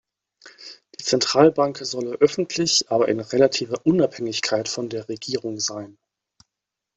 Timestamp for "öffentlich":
2.15-2.89